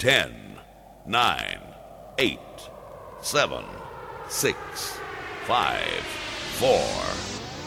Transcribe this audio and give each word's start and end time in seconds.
10, 0.00 0.58
9, 1.04 1.60
8, 2.16 2.38
7, 3.20 3.64
6, 4.30 4.56
5, 5.44 5.84
4, 6.58 6.80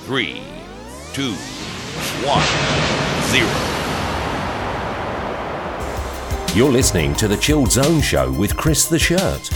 3, 0.05 0.41
2, 1.13 1.31
1, 1.31 1.37
0. 3.29 3.47
You're 6.55 6.71
listening 6.71 7.13
to 7.17 7.27
the 7.27 7.37
Chilled 7.37 7.71
Zone 7.71 8.01
Show 8.01 8.31
with 8.31 8.57
Chris 8.57 8.87
the 8.87 8.97
Shirt. 8.97 9.51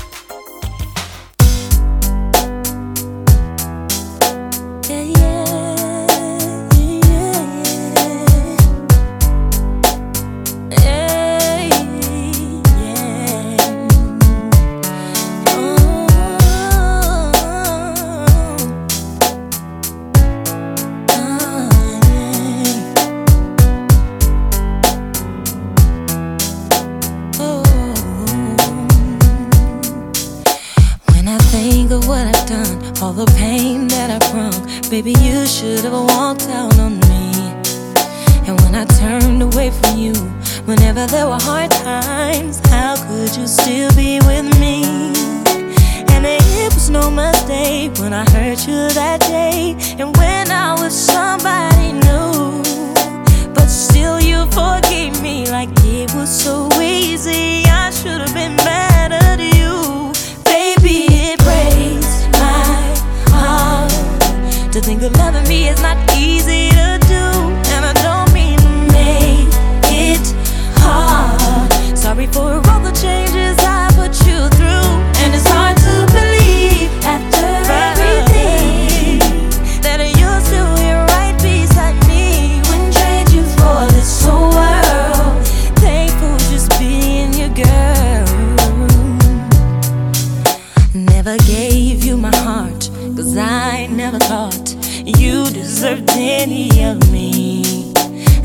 never 94.11 94.19
thought 94.19 94.73
you 95.19 95.43
deserved 95.49 96.09
any 96.11 96.69
of 96.85 97.11
me. 97.11 97.91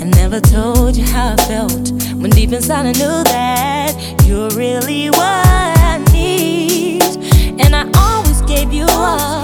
I 0.00 0.04
never 0.16 0.40
told 0.40 0.96
you 0.96 1.04
how 1.04 1.34
I 1.34 1.36
felt 1.46 1.92
when 2.20 2.30
deep 2.30 2.50
inside 2.50 2.86
I 2.86 2.92
knew 2.92 3.22
that 3.30 4.24
you're 4.26 4.50
really 4.50 5.10
what 5.10 5.20
I 5.20 6.04
need. 6.12 7.04
And 7.60 7.76
I 7.76 7.88
always 7.94 8.42
gave 8.42 8.72
you 8.72 8.86
up. 8.88 9.41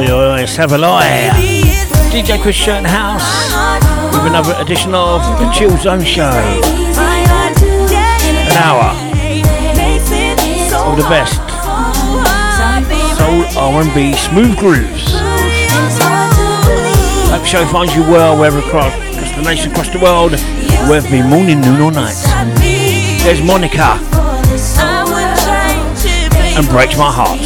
Oh, 0.00 0.46
have 0.46 0.70
a 0.70 0.78
lie. 0.78 1.28
DJ 2.12 2.40
Chris 2.40 2.54
Shirt 2.54 2.86
House 2.86 3.50
with 4.14 4.30
another 4.30 4.54
edition 4.62 4.94
of 4.94 5.20
the 5.40 5.50
Chill 5.50 5.76
Zone 5.76 6.04
Show. 6.04 6.30
An 8.46 8.56
hour 8.62 8.94
of 10.86 10.96
the 10.96 11.02
best 11.10 11.42
soul, 13.18 13.42
R&B, 13.58 14.12
smooth 14.12 14.56
grooves. 14.56 15.14
Hope 17.30 17.44
show 17.44 17.66
finds 17.66 17.92
you 17.96 18.02
well 18.02 18.38
wherever 18.38 18.60
across, 18.60 18.94
across 18.94 19.34
the 19.34 19.42
nation, 19.42 19.72
across 19.72 19.90
the 19.90 19.98
world, 19.98 20.30
whether 20.88 21.10
me 21.10 21.22
morning, 21.22 21.60
noon 21.60 21.80
or 21.80 21.90
night. 21.90 22.14
There's 23.24 23.42
Monica 23.42 23.98
and 26.56 26.68
breaks 26.68 26.96
my 26.96 27.10
heart. 27.10 27.40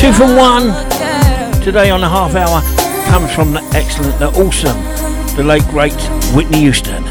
Two 0.00 0.12
from 0.14 0.36
one 0.36 0.95
today 1.66 1.90
on 1.90 2.00
the 2.00 2.08
half 2.08 2.36
hour 2.36 2.62
comes 3.08 3.34
from 3.34 3.52
the 3.52 3.60
excellent, 3.74 4.16
the 4.20 4.28
awesome, 4.40 4.80
the 5.34 5.42
late 5.42 5.64
great 5.64 6.00
Whitney 6.32 6.60
Houston. 6.60 7.05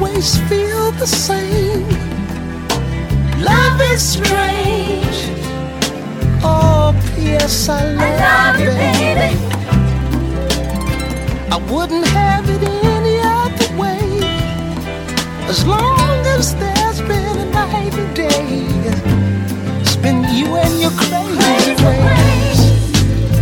always 0.00 0.38
feel 0.48 0.92
the 0.92 1.06
same. 1.06 1.88
Love 3.42 3.80
is 3.92 4.02
strange. 4.02 5.18
Oh, 6.42 6.94
yes, 7.16 7.68
I 7.68 7.84
love, 7.92 8.02
I 8.02 8.52
love 8.52 8.60
you, 8.60 8.70
baby. 8.82 9.30
I 11.50 11.56
wouldn't 11.70 12.06
have 12.06 12.48
it 12.48 12.62
any 12.62 13.18
other 13.20 13.68
way. 13.76 14.20
As 15.48 15.66
long 15.66 16.26
as 16.36 16.54
there's 16.56 17.00
been 17.00 17.38
a 17.38 17.50
night 17.50 17.94
and 17.94 18.14
day, 18.14 18.66
it's 19.80 19.96
been 19.96 20.22
you 20.34 20.46
and 20.56 20.80
your 20.80 20.92
crazy, 20.92 21.74
crazy 21.74 22.02
ways. 22.06 22.60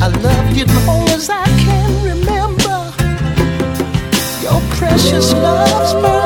I 0.00 0.08
love 0.08 0.56
you 0.56 0.64
long 0.86 1.08
as 1.10 1.28
I 1.28 1.44
can 1.64 1.90
remember 2.04 2.78
Your 4.42 4.60
precious 4.76 5.32
love's 5.32 5.92
burning. 5.94 6.25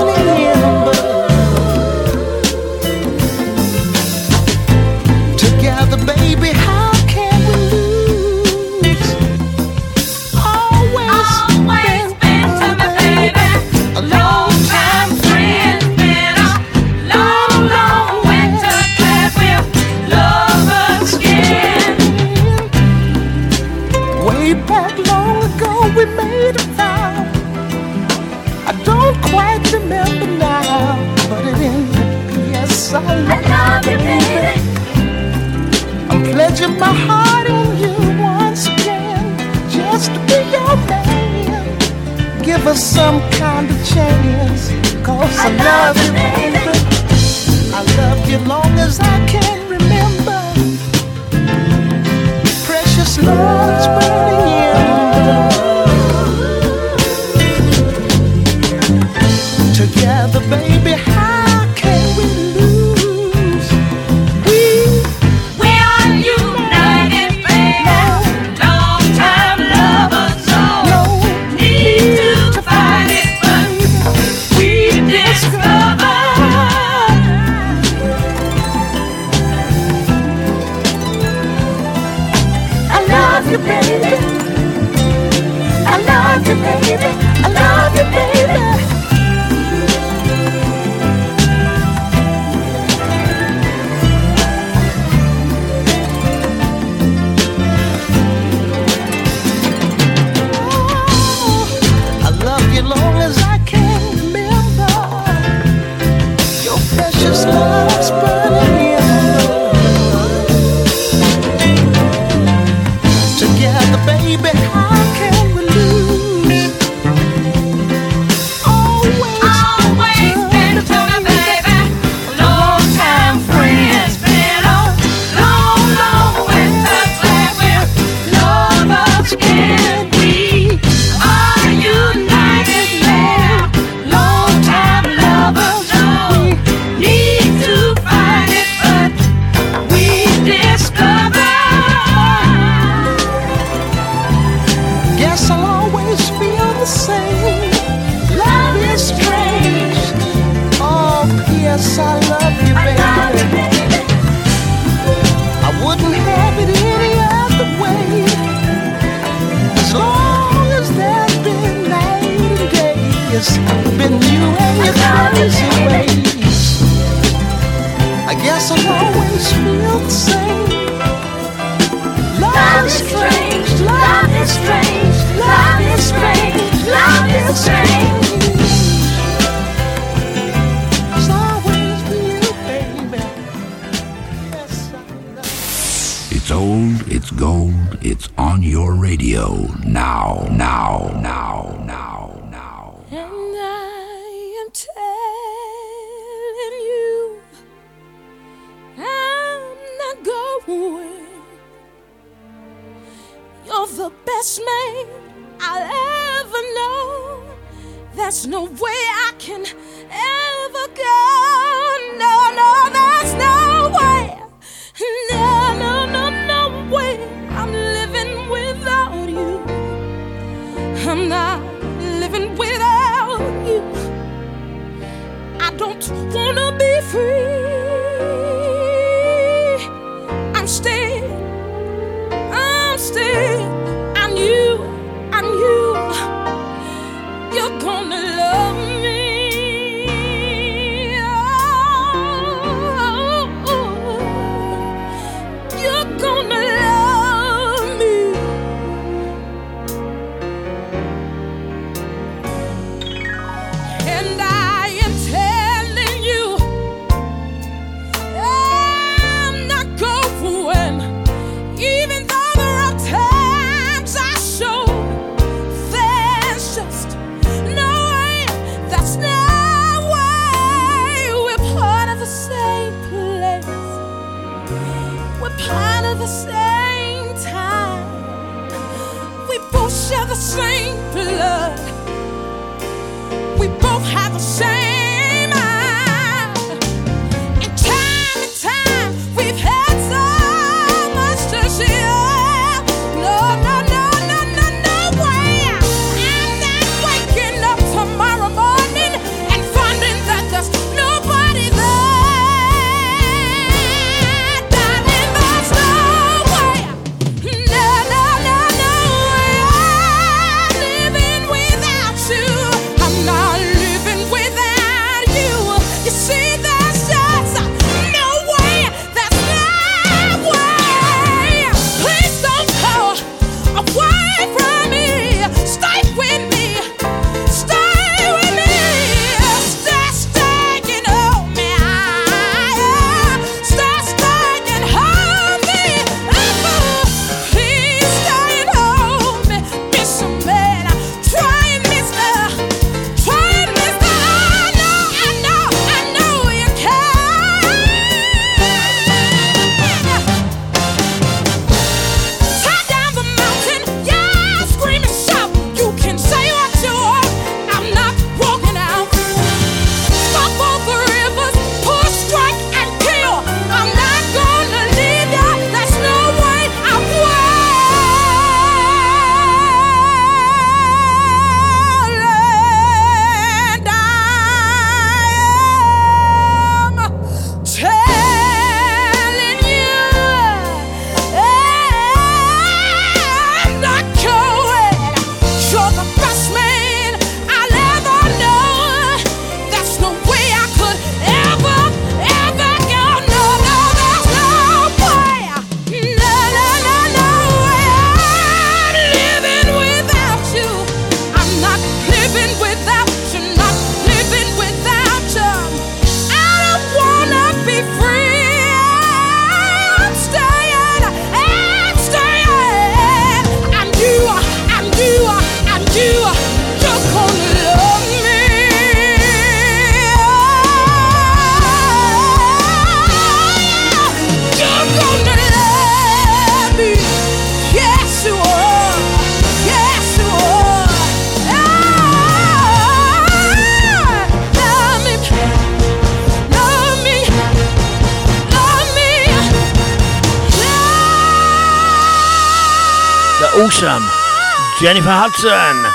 Jennifer 444.91 445.09
Hudson. 445.09 445.87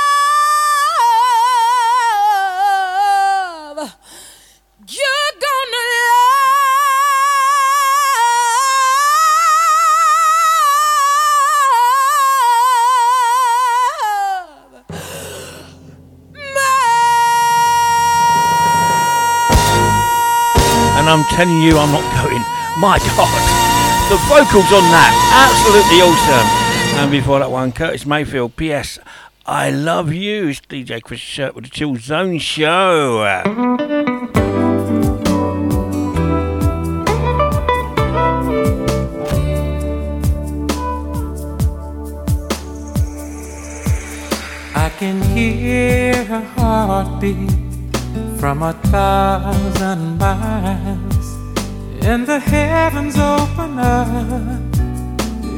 and 20.95 21.09
I'm 21.09 21.25
telling 21.35 21.59
you, 21.59 21.77
I'm 21.77 21.91
not 21.91 21.99
going. 22.23 22.39
My 22.79 22.97
God, 22.99 23.43
the 24.07 24.15
vocals 24.31 24.71
on 24.71 24.87
that, 24.95 25.11
absolutely 25.35 25.99
awesome. 25.99 26.54
And 26.97 27.11
before 27.11 27.39
that 27.39 27.51
one, 27.51 27.71
Curtis 27.71 28.05
Mayfield, 28.05 28.55
P.S. 28.55 28.97
I 29.45 29.69
love 29.69 30.11
you. 30.11 30.47
It's 30.47 30.61
DJ 30.61 31.01
Chris 31.03 31.19
Shirt 31.19 31.53
with 31.53 31.65
the 31.65 31.69
Chill 31.69 31.97
Zone 31.97 32.39
Show. 32.39 33.21
I 44.73 44.89
can 44.97 45.21
hear 45.21 46.23
her 46.23 46.41
heartbeat 46.41 47.51
from 48.39 48.63
a 48.63 48.73
thousand 48.73 50.17
miles, 50.17 51.27
and 52.03 52.25
the 52.25 52.39
heavens 52.39 53.15
open 53.17 53.77
up 53.77 54.74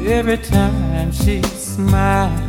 every 0.06 0.38
time 0.38 1.10
she 1.12 1.42
smiles. 1.42 2.40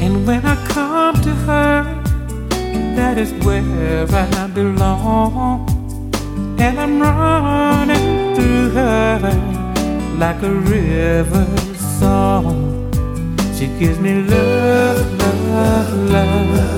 And 0.00 0.26
when 0.26 0.44
I 0.44 0.56
come 0.68 1.14
to 1.22 1.34
her, 1.46 1.84
that 2.96 3.18
is 3.18 3.32
where 3.44 4.06
I 4.10 4.46
belong, 4.48 5.68
and 6.58 6.80
I'm 6.80 7.00
running 7.00 8.34
through 8.34 8.70
her 8.70 9.20
like 10.18 10.42
a 10.42 10.52
river 10.52 11.46
song. 12.00 12.90
She 13.56 13.66
gives 13.78 13.98
me 13.98 14.22
love, 14.22 15.18
love, 15.18 15.92
love, 16.10 16.58
love 16.58 16.72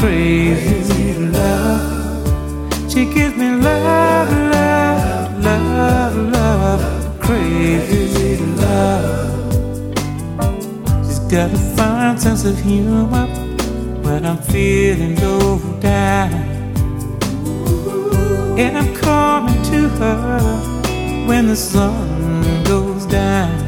crazy 0.00 1.12
love. 1.14 2.90
She 2.90 3.04
gives 3.04 3.36
me 3.36 3.50
love, 3.50 4.30
love, 4.30 5.44
love, 5.44 6.16
love, 6.16 6.99
crazy 7.20 8.36
love. 8.56 9.52
She's 11.06 11.18
got 11.20 11.52
a 11.52 11.58
fine 11.76 12.18
sense 12.18 12.44
of 12.44 12.58
humor 12.58 13.26
when 14.02 14.26
I'm 14.26 14.38
feeling 14.38 15.16
low 15.20 15.58
down. 15.80 16.32
And 18.58 18.76
I'm 18.78 18.94
coming 18.94 19.62
to 19.70 19.88
her 20.00 20.40
when 21.26 21.46
the 21.46 21.56
sun 21.56 22.64
goes 22.64 23.06
down. 23.06 23.58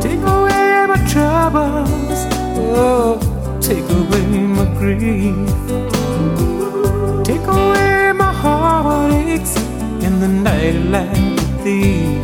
Take 0.00 0.20
away 0.20 0.86
my 0.88 1.00
troubles. 1.12 2.20
Oh 2.74 3.32
Take 3.62 3.88
away 3.90 4.26
my 4.26 4.64
grief. 4.76 5.36
Take 7.24 7.46
away 7.46 8.12
my 8.12 8.32
heartaches 8.32 9.71
in 10.04 10.18
the 10.18 10.28
night 10.28 10.74
like 10.90 11.16
a 11.16 11.46
thief. 11.62 12.22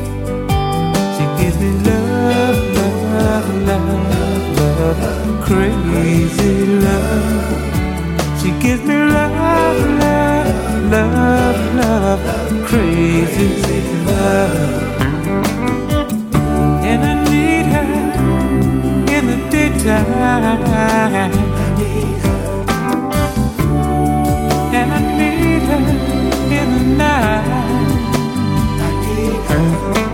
She 1.14 1.24
gives 1.38 1.56
me 1.60 1.70
love, 1.88 2.58
love, 2.78 3.48
love, 3.68 3.98
love, 4.58 5.00
crazy 5.44 6.54
love. 6.86 7.46
She 8.40 8.50
gives 8.60 8.82
me 8.82 8.96
love, 8.96 9.80
love, 10.04 10.50
love, 10.90 11.74
love, 11.76 12.20
crazy 12.66 13.48
love. 14.06 14.56
And 16.90 17.00
I 17.04 17.14
need 17.30 17.66
her 17.74 17.88
in 19.16 19.22
the 19.30 19.38
daytime. 19.50 20.98
And 29.68 30.07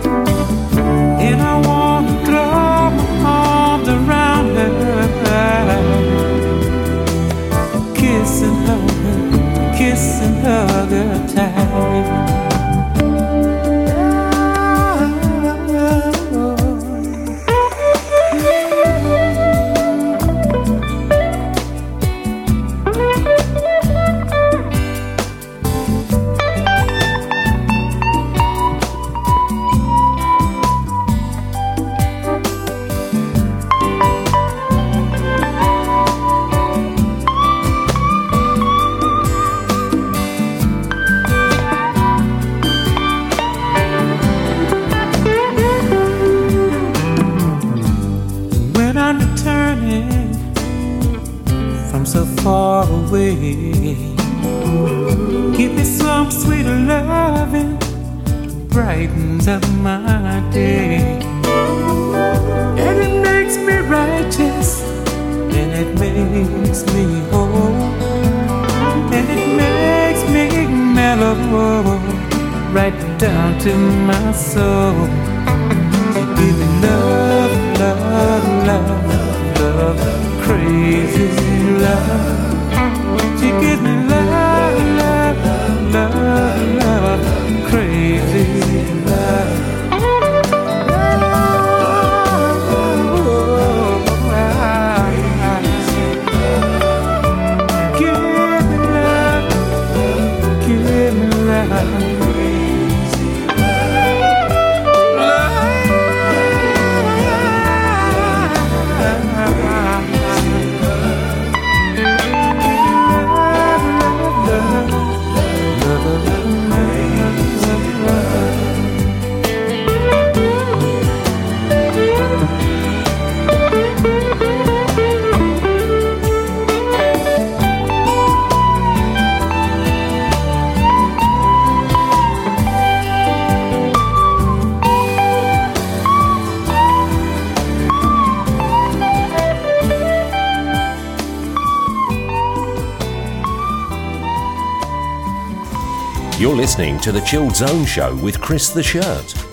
to 147.05 147.11
the 147.11 147.21
Chilled 147.21 147.55
Zone 147.55 147.85
Show 147.85 148.15
with 148.15 148.41
Chris 148.41 148.69
the 148.69 148.81
Shirt. 148.81 149.44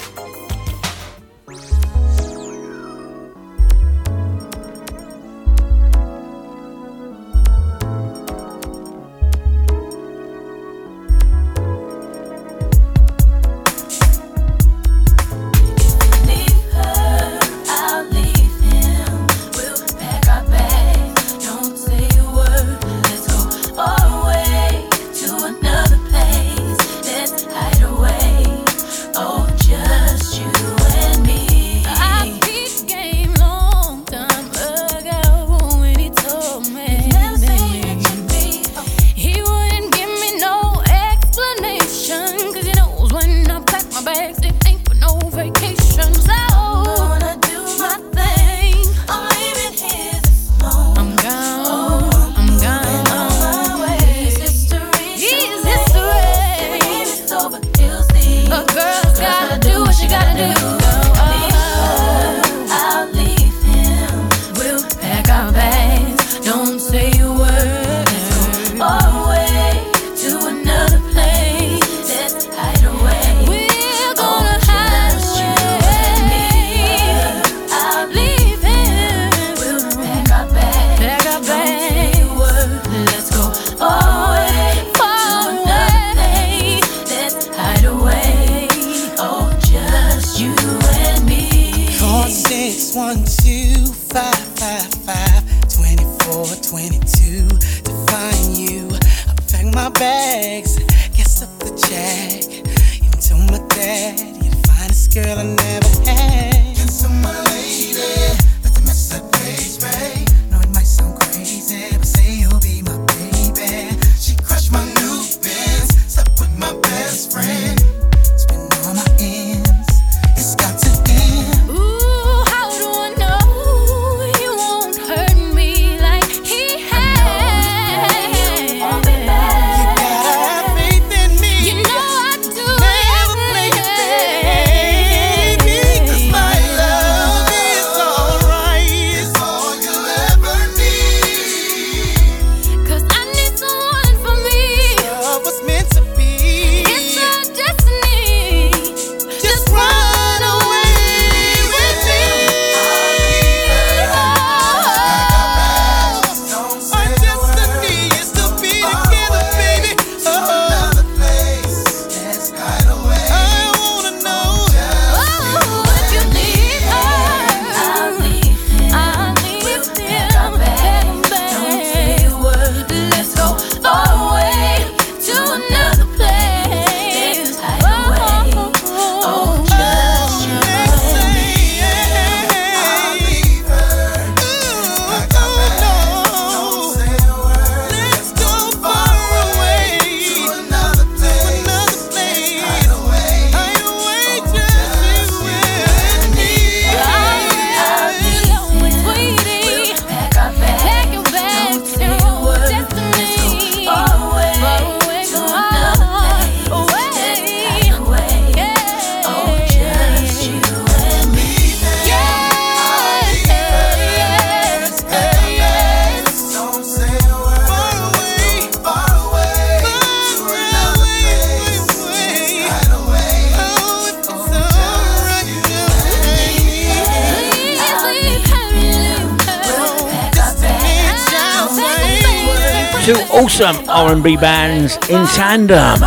bands 234.22 234.96
in 235.08 235.26
tandem. 235.26 235.98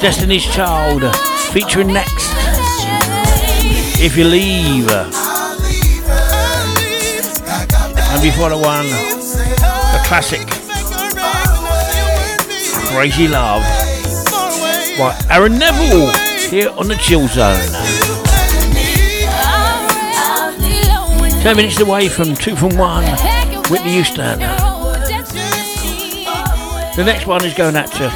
Destiny's 0.00 0.44
Child 0.44 1.14
featuring 1.52 1.92
next. 1.92 2.32
If 4.00 4.16
you 4.16 4.24
leave. 4.24 4.90
And 8.10 8.22
before 8.22 8.48
the 8.48 8.58
one, 8.58 8.86
the 8.86 10.00
classic 10.04 10.48
Crazy 12.90 13.28
Love 13.28 13.62
by 14.98 15.16
Aaron 15.30 15.58
Neville 15.58 16.12
here 16.50 16.70
on 16.70 16.88
the 16.88 16.96
Chill 16.96 17.28
Zone. 17.28 17.56
10 21.42 21.56
minutes 21.56 21.78
away 21.78 22.08
from 22.08 22.34
2 22.34 22.56
from 22.56 22.76
1, 22.76 23.04
Whitney 23.70 23.92
Houston. 23.92 24.57
The 26.98 27.04
next 27.04 27.28
one 27.28 27.44
is 27.44 27.54
going 27.54 27.76
out 27.76 27.92
to 27.92 28.10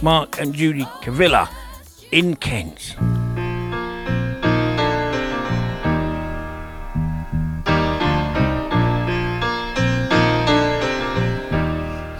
Mark 0.00 0.40
and 0.40 0.54
Judy 0.54 0.86
Cavilla 1.02 1.46
in 2.10 2.36
Kent. 2.36 2.96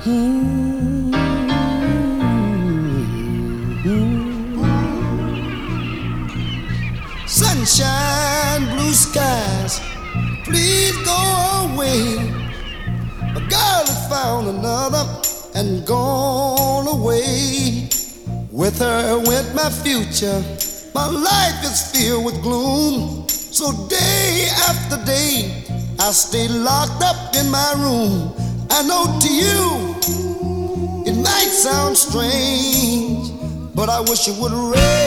Hmm. 0.02 0.35
With 18.56 18.78
her 18.78 19.18
went 19.18 19.54
my 19.54 19.68
future. 19.68 20.42
My 20.94 21.06
life 21.06 21.62
is 21.62 21.92
filled 21.92 22.24
with 22.24 22.40
gloom. 22.40 23.28
So 23.28 23.70
day 23.86 24.48
after 24.66 24.96
day, 25.04 25.62
I 25.98 26.10
stay 26.12 26.48
locked 26.48 27.02
up 27.02 27.36
in 27.36 27.50
my 27.50 27.74
room. 27.76 28.32
I 28.70 28.82
know 28.82 29.18
to 29.20 29.30
you, 29.30 29.94
it 31.04 31.16
might 31.16 31.52
sound 31.52 31.98
strange, 31.98 33.30
but 33.74 33.90
I 33.90 34.00
wish 34.00 34.26
it 34.26 34.40
would 34.40 34.52
rain. 34.52 35.05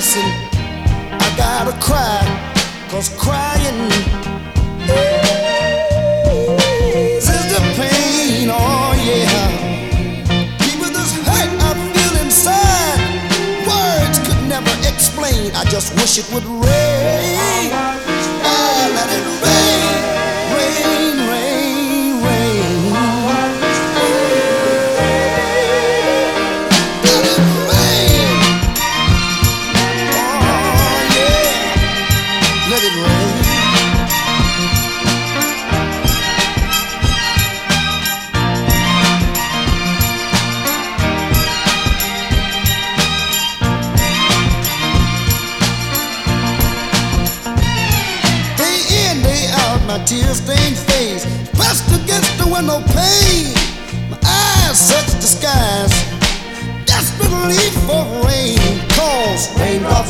listen, 0.00 0.24
I 1.12 1.28
gotta 1.36 1.72
cry, 1.78 2.24
cause 2.88 3.10
crying 3.18 3.80
is 7.18 7.44
the 7.52 7.60
pain, 7.76 8.48
oh 8.50 8.92
yeah. 8.96 9.44
Keep 10.60 10.80
with 10.80 10.94
this 10.94 11.12
hurt 11.28 11.52
I 11.68 11.72
feel 11.92 12.14
inside, 12.24 13.00
words 13.68 14.18
could 14.26 14.42
never 14.48 14.74
explain, 14.88 15.54
I 15.54 15.64
just 15.64 15.94
wish 15.96 16.16
it 16.16 16.32
would 16.32 16.46
rain. 16.64 17.89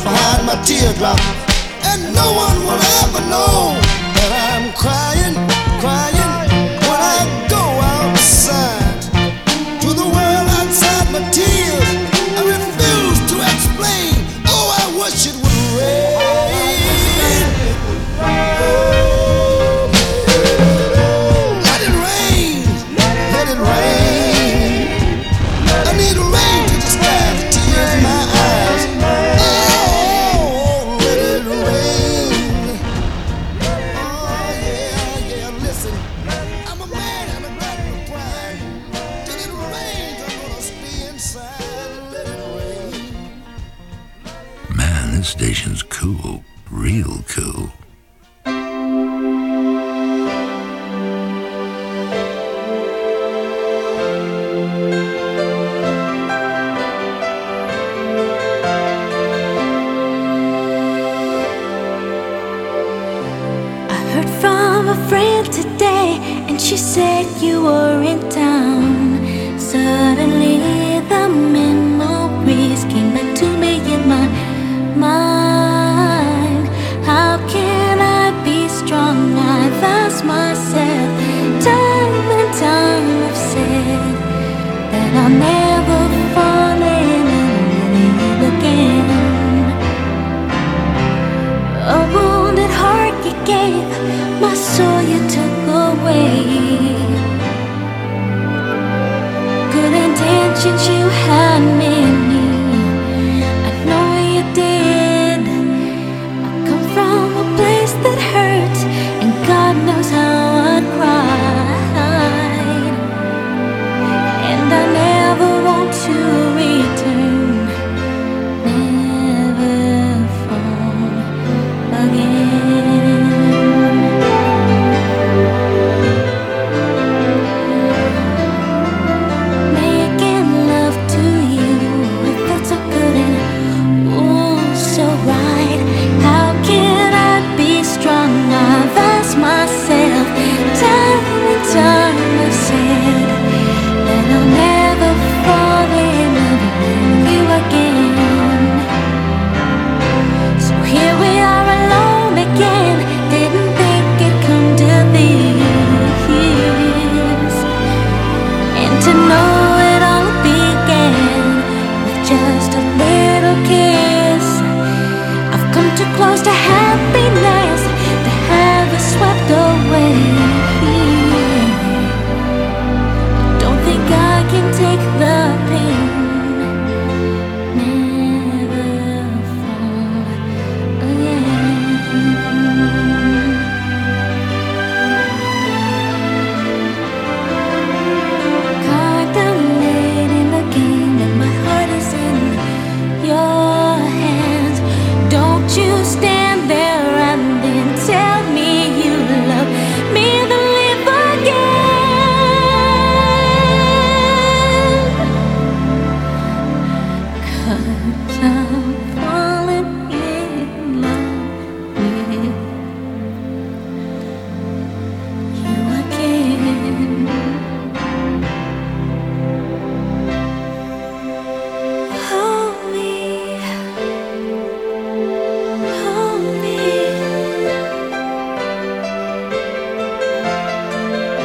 behind 0.03 0.45
my 0.45 0.55
teardrop, 0.65 1.19
and 1.83 2.01
no 2.13 2.27
one 2.33 2.57
will 2.65 2.83
ever 3.01 3.21
know 3.29 3.77
that 4.15 4.31
I'm 4.53 4.73
crying. 4.73 5.10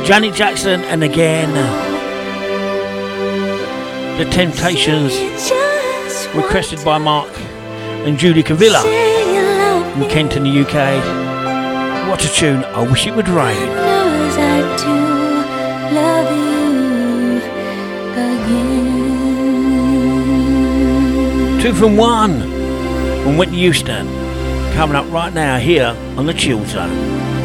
Janet 0.07 0.35
Jackson 0.35 0.83
and 0.83 1.03
again 1.03 1.51
uh, 1.51 1.66
The 4.19 4.25
Temptations 4.27 5.19
requested 6.33 6.85
by 6.85 6.97
Mark 6.97 7.37
and 8.07 8.16
Judy 8.16 8.45
Cavilla 8.45 8.85
in 9.97 10.09
Kent 10.09 10.37
in 10.37 10.45
the 10.45 10.61
UK. 10.61 11.03
What 12.09 12.25
a 12.25 12.29
tune, 12.29 12.62
I 12.66 12.88
wish 12.88 13.09
it 13.09 13.16
would 13.16 13.29
rain. 13.29 13.57
Two 21.61 21.75
from 21.75 21.97
one 21.97 22.42
from 23.25 23.37
Whitney 23.37 23.59
Houston 23.59 24.07
coming 24.75 24.95
up 24.95 25.11
right 25.11 25.35
now 25.35 25.59
here 25.59 25.97
on 26.16 26.27
the 26.27 26.33
Chill 26.33 26.64
Zone. 26.66 27.36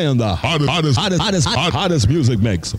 playing 0.00 0.16
the 0.16 0.34
hottest, 0.34 0.68
hottest, 0.70 0.98
hottest, 0.98 1.46
hottest, 1.46 1.74
hottest 1.74 2.08
music 2.08 2.38
mix. 2.38 2.74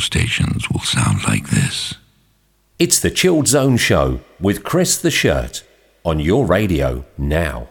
stations 0.00 0.70
will 0.70 0.80
sound 0.80 1.24
like 1.24 1.50
this. 1.50 1.94
It's 2.78 2.98
the 2.98 3.10
Chilled 3.10 3.46
Zone 3.46 3.76
Show 3.76 4.20
with 4.40 4.64
Chris 4.64 4.96
the 4.98 5.10
Shirt 5.10 5.62
on 6.04 6.18
your 6.18 6.46
radio 6.46 7.04
now. 7.18 7.68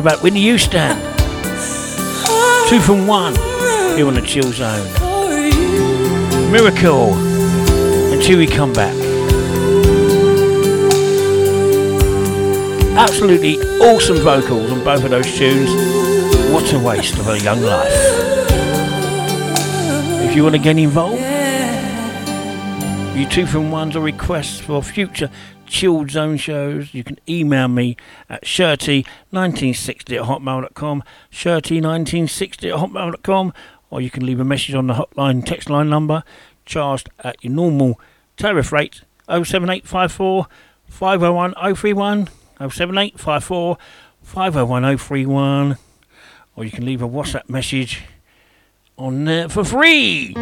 back 0.00 0.22
you 0.40 0.56
stand. 0.56 0.98
Two 2.66 2.80
from 2.80 3.06
one 3.06 3.34
here 3.94 4.06
on 4.06 4.14
the 4.14 4.22
Chill 4.24 4.50
Zone. 4.50 4.90
Miracle 6.50 7.12
until 8.10 8.38
we 8.38 8.46
come 8.46 8.72
back. 8.72 8.96
Absolutely 12.96 13.58
awesome 13.82 14.16
vocals 14.16 14.72
on 14.72 14.82
both 14.82 15.04
of 15.04 15.10
those 15.10 15.30
tunes. 15.36 15.68
What 16.50 16.72
a 16.72 16.78
waste 16.78 17.18
of 17.18 17.28
a 17.28 17.38
young 17.38 17.60
life. 17.60 17.92
If 20.22 20.34
you 20.34 20.42
want 20.42 20.54
to 20.54 20.62
get 20.62 20.78
involved, 20.78 21.20
you 23.14 23.28
two 23.28 23.44
from 23.44 23.70
ones 23.70 23.94
or 23.94 24.00
request 24.00 24.62
for 24.62 24.82
future 24.82 25.28
chilled 25.72 26.10
zone 26.10 26.36
shows, 26.36 26.92
you 26.92 27.02
can 27.02 27.18
email 27.26 27.66
me 27.66 27.96
at 28.28 28.44
shirty1960 28.44 30.20
at 30.20 30.26
hotmail.com, 30.28 31.02
shirty1960 31.32 32.72
at 32.72 32.78
hotmail.com, 32.78 33.54
or 33.90 34.00
you 34.00 34.10
can 34.10 34.24
leave 34.24 34.38
a 34.38 34.44
message 34.44 34.74
on 34.74 34.86
the 34.86 34.94
hotline 34.94 35.44
text 35.44 35.70
line 35.70 35.88
number 35.88 36.22
charged 36.66 37.08
at 37.24 37.42
your 37.42 37.52
normal 37.52 37.98
tariff 38.36 38.70
rate 38.70 39.00
07854 39.28 40.46
501 40.86 41.54
031 41.54 42.28
07854 42.58 43.78
501 44.22 44.98
031 44.98 45.78
or 46.54 46.64
you 46.64 46.70
can 46.70 46.84
leave 46.84 47.02
a 47.02 47.08
WhatsApp 47.08 47.48
message 47.48 48.02
on 48.98 49.24
there 49.24 49.48
for 49.48 49.64
free. 49.64 50.34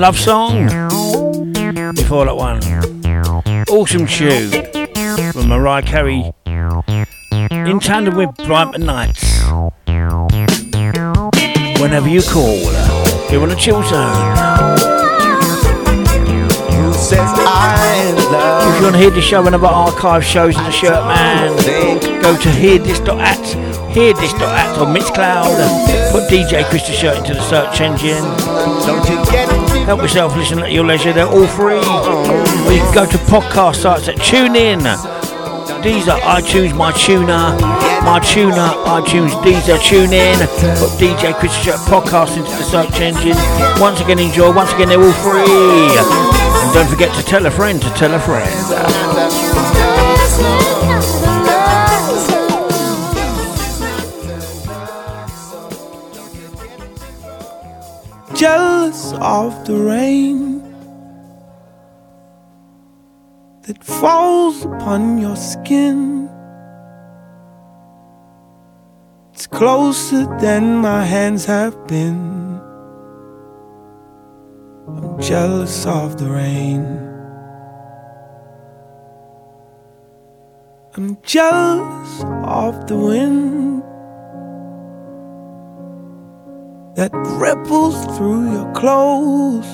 Love 0.00 0.18
Song. 0.18 0.64
Before 1.94 2.24
that 2.24 2.34
one, 2.34 2.62
Awesome 3.68 4.06
tune 4.06 4.50
from 5.30 5.48
Mariah 5.48 5.82
Carey 5.82 6.32
in 6.46 7.80
tandem 7.80 8.16
with 8.16 8.34
Brighton 8.38 8.86
Nights. 8.86 9.42
Whenever 11.78 12.08
you 12.08 12.22
call, 12.22 12.56
you're 13.30 13.42
on 13.42 13.50
a 13.50 13.56
chill 13.56 13.82
zone. 13.82 14.16
If 17.12 18.76
you 18.76 18.82
want 18.82 18.94
to 18.94 18.98
hear 18.98 19.10
the 19.10 19.20
show 19.20 19.44
and 19.44 19.54
other 19.54 19.66
archive 19.66 20.24
shows 20.24 20.56
in 20.56 20.64
the 20.64 20.70
shirt 20.70 21.04
man, 21.04 21.54
go 22.22 22.38
to 22.38 22.48
hearthis.at, 22.48 23.38
hearthis.at 23.94 24.78
on 24.78 24.96
Mixcloud, 24.96 26.10
put 26.10 26.30
DJ 26.30 26.64
Chris 26.70 26.86
the 26.86 26.94
Shirt 26.94 27.18
into 27.18 27.34
the 27.34 27.42
search 27.42 27.82
engine. 27.82 28.24
Don't 28.86 29.06
you 29.06 29.22
get 29.30 29.69
Help 29.90 30.02
yourself, 30.02 30.36
listen 30.36 30.60
at 30.60 30.70
your 30.70 30.84
leisure. 30.84 31.12
They're 31.12 31.26
all 31.26 31.48
free. 31.48 31.74
We 31.74 32.76
you 32.76 32.80
can 32.80 32.94
go 32.94 33.06
to 33.06 33.18
podcast 33.26 33.82
sites 33.82 34.06
at 34.06 34.14
TuneIn, 34.18 34.78
Deezer, 35.82 36.16
iTunes, 36.20 36.70
MyTuner, 36.70 37.58
MyTuner, 38.06 38.70
iTunes, 38.86 39.32
Deezer, 39.42 39.78
TuneIn. 39.78 40.38
Put 40.78 40.90
DJ 41.00 41.34
Chris 41.34 41.52
Shirt 41.60 41.80
podcast 41.90 42.36
into 42.36 42.52
the 42.52 42.62
search 42.62 43.00
engine. 43.00 43.34
Once 43.80 44.00
again, 44.00 44.20
enjoy. 44.20 44.54
Once 44.54 44.72
again, 44.74 44.90
they're 44.90 45.02
all 45.02 45.12
free. 45.24 45.42
And 45.42 46.72
don't 46.72 46.88
forget 46.88 47.12
to 47.16 47.24
tell 47.24 47.44
a 47.46 47.50
friend 47.50 47.82
to 47.82 47.90
tell 47.94 48.14
a 48.14 48.20
friend. 48.20 48.46
Joe 58.36 58.69
jealous 58.80 59.12
of 59.20 59.66
the 59.66 59.76
rain 59.76 60.62
that 63.66 63.84
falls 63.84 64.64
upon 64.64 65.18
your 65.18 65.36
skin. 65.36 66.28
It's 69.34 69.46
closer 69.46 70.24
than 70.40 70.76
my 70.76 71.04
hands 71.04 71.44
have 71.44 71.76
been. 71.86 72.58
I'm 74.88 75.20
jealous 75.20 75.84
of 75.84 76.18
the 76.18 76.30
rain. 76.30 76.82
I'm 80.96 81.18
jealous 81.22 82.24
of 82.44 82.86
the 82.88 82.96
wind. 82.96 83.79
That 86.94 87.12
ripples 87.14 88.04
through 88.16 88.52
your 88.52 88.72
clothes. 88.72 89.66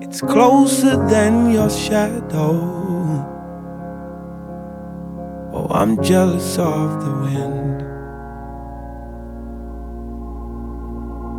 It's 0.00 0.20
closer 0.20 0.96
than 1.08 1.50
your 1.50 1.68
shadow. 1.68 2.54
Oh, 5.52 5.66
I'm 5.70 6.02
jealous 6.02 6.56
of 6.58 7.04
the 7.04 7.12
wind. 7.24 7.80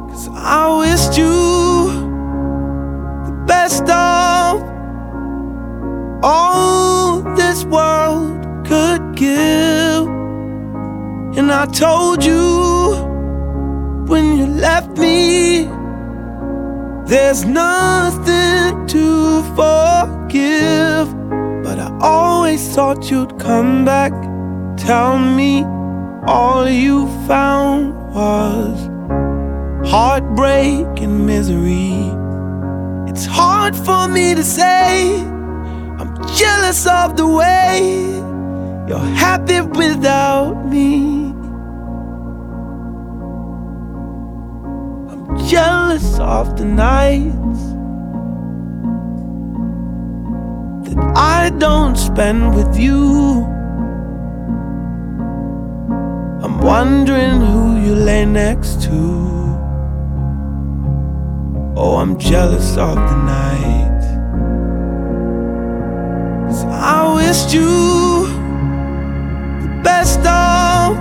Cause 0.09 0.29
I 0.33 0.77
wished 0.79 1.17
you 1.17 1.87
the 3.25 3.43
best 3.47 3.83
of 3.83 4.61
all 6.21 7.21
this 7.35 7.63
world 7.65 8.45
could 8.67 9.15
give. 9.15 10.18
And 11.37 11.51
I 11.51 11.65
told 11.67 12.23
you 12.23 12.95
when 14.07 14.37
you 14.37 14.47
left 14.47 14.97
me, 14.97 15.65
there's 17.05 17.45
nothing 17.45 18.87
to 18.87 19.43
forgive. 19.55 21.07
But 21.63 21.79
I 21.79 21.97
always 22.01 22.75
thought 22.75 23.11
you'd 23.11 23.39
come 23.39 23.85
back. 23.85 24.11
Tell 24.77 25.19
me 25.19 25.63
all 26.25 26.67
you 26.67 27.07
found 27.27 27.93
was 28.13 28.89
heartbreak 29.89 30.87
and 30.99 31.25
misery. 31.25 32.11
It's 33.09 33.25
hard 33.25 33.75
for 33.75 34.07
me 34.07 34.35
to 34.35 34.43
say. 34.43 35.21
I'm 35.99 36.17
jealous 36.35 36.87
of 36.87 37.17
the 37.17 37.27
way 37.27 38.19
you're 38.87 39.13
happy 39.15 39.61
without 39.61 40.65
me. 40.65 41.18
Jealous 45.49 46.19
of 46.19 46.55
the 46.59 46.65
nights 46.65 47.61
that 50.85 51.13
I 51.17 51.49
don't 51.57 51.95
spend 51.95 52.53
with 52.53 52.77
you. 52.77 53.45
I'm 56.43 56.59
wondering 56.59 57.41
who 57.41 57.81
you 57.81 57.95
lay 57.95 58.25
next 58.25 58.83
to. 58.83 58.99
Oh, 61.75 61.95
I'm 61.99 62.19
jealous 62.19 62.77
of 62.77 62.93
the 62.93 63.17
night. 63.23 64.01
Cause 66.47 66.63
I 66.65 67.15
wished 67.15 67.51
you 67.55 68.27
the 69.63 69.81
best 69.83 70.19
of 70.19 70.95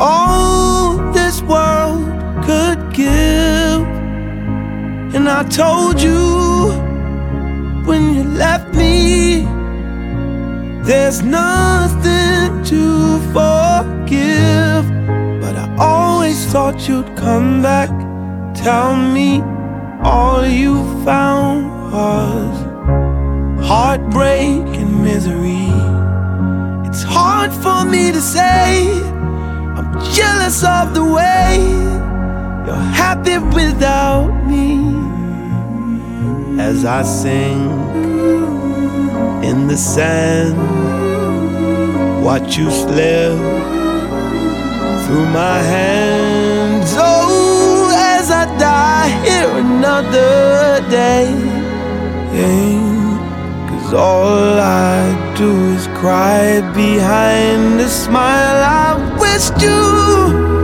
all 0.00 1.12
this 1.12 1.40
world 1.42 2.19
could 2.44 2.92
give. 2.92 3.82
And 5.14 5.28
I 5.28 5.42
told 5.44 6.00
you 6.00 6.70
when 7.84 8.14
you 8.14 8.24
left 8.24 8.74
me, 8.74 9.44
there's 10.84 11.22
nothing 11.22 12.62
to 12.64 13.18
forgive. 13.34 14.84
But 15.40 15.56
I 15.56 15.76
always 15.78 16.46
thought 16.52 16.88
you'd 16.88 17.16
come 17.16 17.62
back. 17.62 17.90
Tell 18.54 18.96
me 18.96 19.42
all 20.02 20.46
you 20.46 20.74
found 21.04 21.92
was 21.92 22.56
heartbreak 23.66 24.62
and 24.80 25.02
misery. 25.02 25.70
It's 26.88 27.02
hard 27.02 27.52
for 27.52 27.84
me 27.84 28.12
to 28.12 28.20
say. 28.20 28.88
I'm 29.76 29.92
jealous 30.14 30.62
of 30.64 30.94
the 30.94 31.04
way 31.04 32.09
you're 32.70 32.88
happy 33.04 33.38
without 33.60 34.30
me. 34.46 34.66
As 36.68 36.84
I 36.84 37.02
sing 37.02 37.60
in 39.42 39.66
the 39.66 39.76
sand, 39.76 40.56
watch 42.24 42.56
you 42.58 42.70
slip 42.70 43.38
through 45.02 45.28
my 45.42 45.58
hands. 45.74 46.90
Oh, 46.96 47.90
as 48.14 48.30
I 48.30 48.44
die 48.58 49.10
here 49.26 49.50
another 49.66 50.88
day. 50.98 51.26
Cause 53.68 53.94
all 53.94 54.60
I 54.60 55.34
do 55.36 55.50
is 55.74 55.86
cry 56.00 56.60
behind 56.72 57.80
a 57.80 57.88
smile. 57.88 58.60
I 58.86 58.88
wished 59.24 59.60
you 59.60 60.59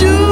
you 0.00 0.31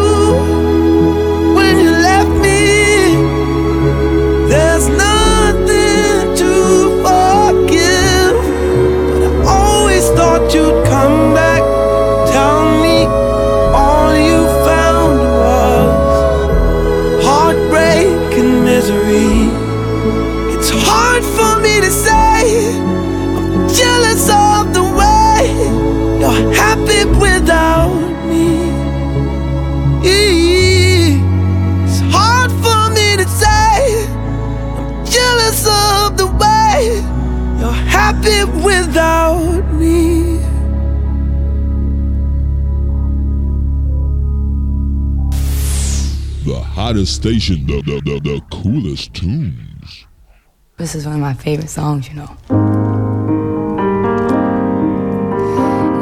station, 47.20 47.66
the, 47.66 47.82
the, 47.82 48.00
the, 48.00 48.18
the 48.20 48.40
coolest 48.50 49.12
tunes. 49.12 50.06
This 50.78 50.94
is 50.94 51.04
one 51.04 51.16
of 51.16 51.20
my 51.20 51.34
favorite 51.34 51.68
songs, 51.68 52.08
you 52.08 52.14
know. 52.14 52.34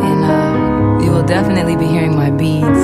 And 0.07 0.23
uh, 0.25 1.05
you 1.05 1.11
will 1.11 1.27
definitely 1.27 1.75
be 1.75 1.87
hearing 1.87 2.15
my 2.15 2.31
beads 2.31 2.78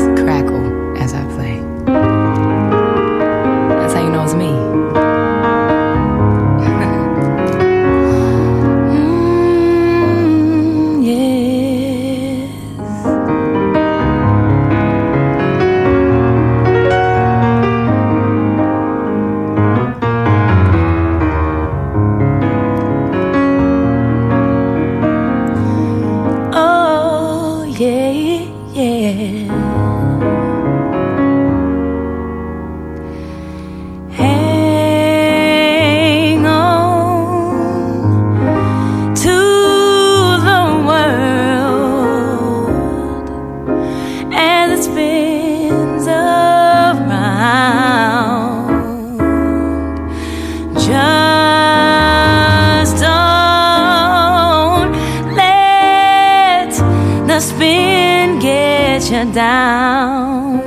let 59.04 59.26
you 59.26 59.32
down. 59.32 60.60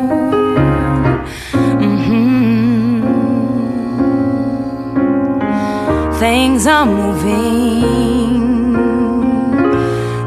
Mm-hmm. 1.81 2.29
Things 6.19 6.67
are 6.67 6.85
moving 6.85 8.27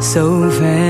so 0.01 0.51
fast. 0.51 0.90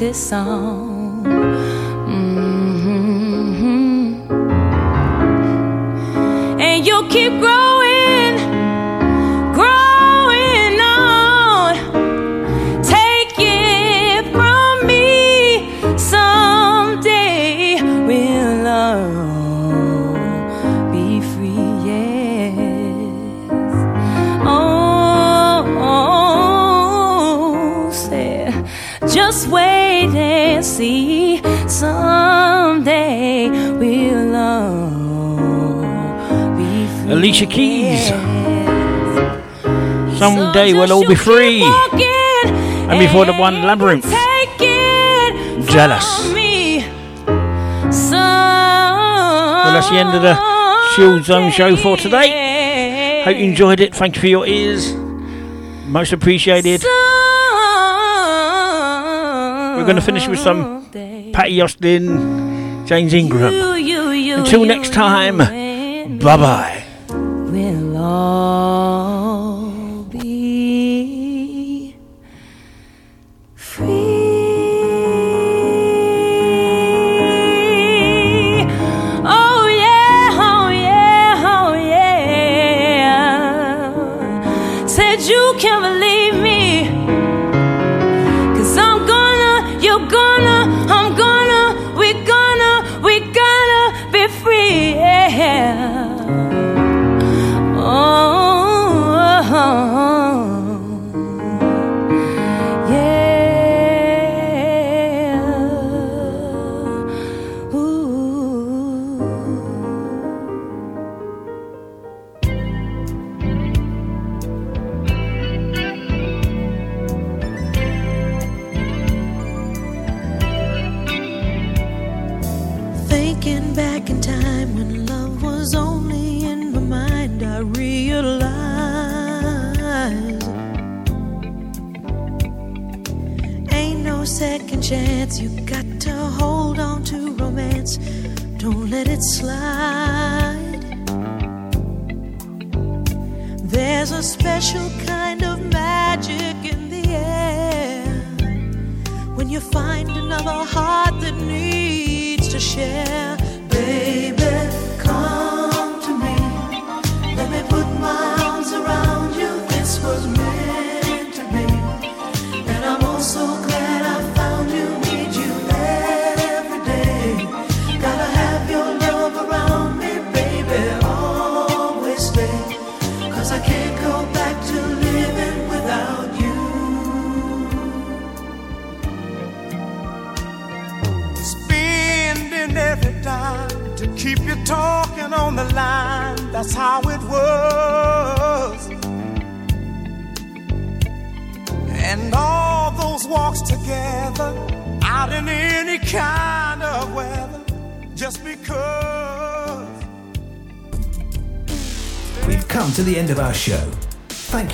his 0.00 0.16
song. 0.16 1.24
Mm-hmm. 1.24 3.00
And 6.58 6.86
you'll 6.86 7.08
keep 7.08 7.30
growing. 7.38 7.49
Alicia 37.30 37.46
Keys. 37.46 38.08
Someday 40.18 40.72
we'll 40.72 40.92
all 40.92 41.06
be 41.06 41.14
free. 41.14 41.62
And 41.62 42.98
before 42.98 43.24
the 43.24 43.34
one 43.34 43.54
Labrinth. 43.62 44.02
Jealous. 45.68 46.04
Well, 48.10 49.72
that's 49.72 49.88
the 49.90 49.96
end 49.98 50.12
of 50.12 50.22
the 50.22 50.34
Shield 50.96 51.22
Zone 51.22 51.52
show 51.52 51.76
for 51.76 51.96
today. 51.96 53.22
Hope 53.24 53.36
you 53.36 53.44
enjoyed 53.44 53.78
it. 53.78 53.94
Thank 53.94 54.16
you 54.16 54.20
for 54.22 54.26
your 54.26 54.44
ears. 54.44 54.92
most 55.86 56.12
appreciated. 56.12 56.82
We're 59.76 59.84
going 59.84 59.94
to 59.94 60.02
finish 60.02 60.26
with 60.26 60.40
some 60.40 60.84
Patti 61.32 61.60
Austin, 61.60 62.84
James 62.88 63.14
Ingram. 63.14 63.54
Until 63.54 64.64
next 64.64 64.92
time, 64.92 65.38
bye 66.18 66.36
bye. 66.36 66.79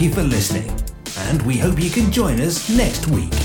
You 0.07 0.15
for 0.15 0.23
listening, 0.23 0.71
and 1.19 1.43
we 1.43 1.57
hope 1.57 1.81
you 1.81 1.91
can 1.91 2.13
join 2.13 2.41
us 2.41 2.69
next 2.69 3.09
week. 3.09 3.36